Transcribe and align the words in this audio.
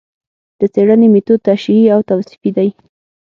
د 0.59 0.61
څېړنې 0.73 1.07
مېتود 1.13 1.39
تشریحي 1.47 1.87
او 1.95 1.99
توصیفي 2.09 2.49
دی 2.57 2.69